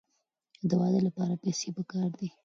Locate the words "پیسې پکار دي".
1.43-2.29